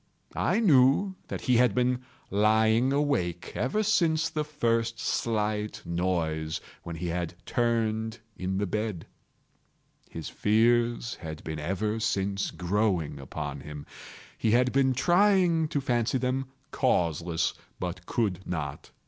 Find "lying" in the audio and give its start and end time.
2.31-2.91